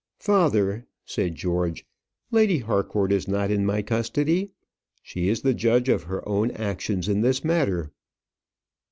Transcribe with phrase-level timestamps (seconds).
[0.17, 1.85] "Father," said George,
[2.31, 4.49] "Lady Harcourt is not in my custody.
[5.03, 7.91] She is the judge of her own actions in this matter."